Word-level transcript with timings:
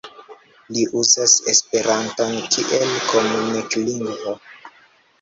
Li 0.77 0.85
uzas 1.01 1.35
esperanton 1.53 2.35
kiel 2.57 2.97
komunik-lingvo. 3.13 4.39